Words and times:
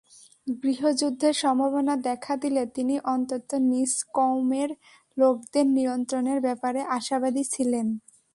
গৃহযুদ্ধের 0.47 1.35
সম্ভাবনা 1.35 1.93
দেখা 2.07 2.33
দিলে 2.43 2.63
তিনি 2.75 2.95
অন্তত 3.13 3.49
নিজ 3.71 3.91
কওমের 4.13 4.69
লোকদের 5.17 5.65
নিয়ন্ত্রণের 5.77 6.39
ব্যাপারে 6.41 6.81
আশাবাদী 6.97 7.43
ছিলেন। 7.53 7.87